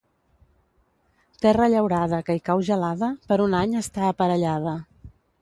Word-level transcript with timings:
Terra 1.43 1.67
llaurada 1.73 2.21
que 2.31 2.37
hi 2.39 2.41
cau 2.49 2.65
gelada, 2.71 3.11
per 3.29 3.39
un 3.47 3.55
any 3.61 3.77
està 3.83 4.09
aparellada. 4.09 4.77